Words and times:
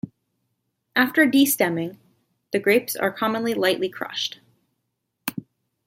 After 0.95 1.27
destemming, 1.27 1.97
the 2.51 2.57
grapes 2.57 2.95
are 2.95 3.11
commonly 3.11 3.53
lightly 3.53 3.87
crushed. 3.87 4.39